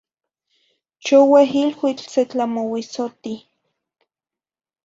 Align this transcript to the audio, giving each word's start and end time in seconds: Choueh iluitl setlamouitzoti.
Choueh 1.05 1.51
iluitl 1.65 2.09
setlamouitzoti. 2.13 3.33